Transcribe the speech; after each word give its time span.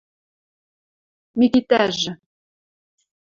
Микитӓжы: 1.37 2.11